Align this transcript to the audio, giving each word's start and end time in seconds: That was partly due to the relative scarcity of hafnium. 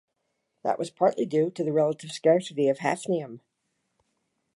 That 0.63 0.79
was 0.79 0.89
partly 0.89 1.27
due 1.27 1.51
to 1.51 1.63
the 1.63 1.71
relative 1.71 2.11
scarcity 2.11 2.67
of 2.69 2.79
hafnium. 2.79 3.41